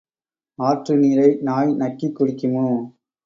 ஆற்று 0.59 0.93
நீரை 0.97 1.27
நாய் 1.41 1.71
நக்கிக் 1.73 2.15
குடிக்குமோ? 2.19 2.65